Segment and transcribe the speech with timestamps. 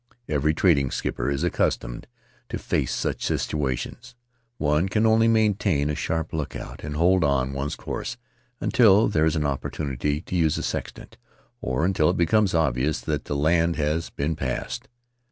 [0.27, 2.07] Every trading skipper is accustomed
[2.49, 4.15] to face such situations;
[4.57, 8.17] one can only maintain a sharp lookout and hold on one's course
[8.59, 11.17] until there is an opportunity to use the sextant,
[11.61, 14.87] or until it becomes obvious that the land has been passed.